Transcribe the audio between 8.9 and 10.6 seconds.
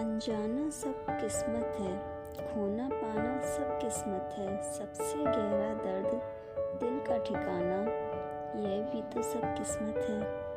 तो सब किस्मत है।